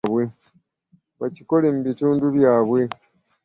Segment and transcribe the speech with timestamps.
[1.19, 2.79] Bakikole mu bitundu byabwe